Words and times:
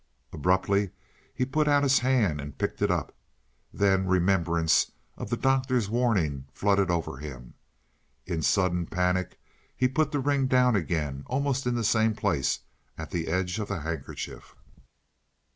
Abruptly 0.33 0.89
he 1.31 1.45
put 1.45 1.67
out 1.67 1.83
his 1.83 1.99
hand 1.99 2.41
and 2.41 2.57
picked 2.57 2.81
it 2.81 2.89
up. 2.89 3.13
Then 3.71 4.07
remembrance 4.07 4.93
of 5.15 5.29
the 5.29 5.37
Doctor's 5.37 5.91
warning 5.91 6.45
flooded 6.55 6.89
over 6.89 7.17
him. 7.17 7.53
In 8.25 8.41
sudden 8.41 8.87
panic 8.87 9.39
he 9.77 9.87
put 9.87 10.11
the 10.11 10.19
ring 10.19 10.47
down 10.47 10.75
again, 10.75 11.23
almost 11.27 11.67
in 11.67 11.75
the 11.75 11.83
same 11.83 12.15
place 12.15 12.61
at 12.97 13.11
the 13.11 13.27
edge 13.27 13.59
of 13.59 13.67
the 13.67 13.81
handkerchief. 13.81 14.55